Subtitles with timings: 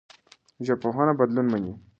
[0.67, 1.73] ژبپوهنه بدلون مني.